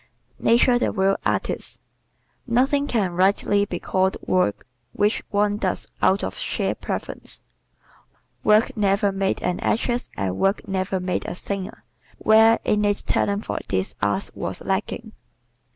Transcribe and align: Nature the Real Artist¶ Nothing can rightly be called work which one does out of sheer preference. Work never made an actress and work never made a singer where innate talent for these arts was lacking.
Nature 0.39 0.79
the 0.79 0.91
Real 0.91 1.15
Artist¶ 1.27 1.79
Nothing 2.51 2.87
can 2.87 3.11
rightly 3.11 3.65
be 3.65 3.79
called 3.79 4.17
work 4.25 4.65
which 4.93 5.21
one 5.29 5.57
does 5.57 5.85
out 6.01 6.23
of 6.23 6.39
sheer 6.39 6.73
preference. 6.73 7.43
Work 8.43 8.75
never 8.75 9.11
made 9.11 9.43
an 9.43 9.59
actress 9.59 10.09
and 10.17 10.37
work 10.39 10.67
never 10.67 10.99
made 10.99 11.25
a 11.27 11.35
singer 11.35 11.83
where 12.17 12.59
innate 12.65 13.03
talent 13.05 13.45
for 13.45 13.59
these 13.69 13.93
arts 14.01 14.31
was 14.33 14.61
lacking. 14.61 15.11